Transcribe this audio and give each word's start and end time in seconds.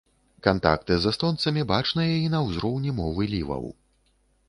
Кантакты 0.45 0.97
з 1.03 1.11
эстонцамі 1.11 1.67
бачныя 1.73 2.17
і 2.25 2.33
на 2.37 2.43
ўзроўні 2.49 2.99
мовы 3.05 3.33
ліваў. 3.37 3.73